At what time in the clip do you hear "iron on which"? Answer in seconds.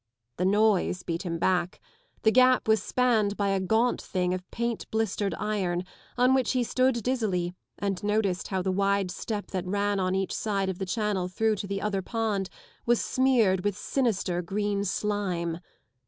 5.35-6.53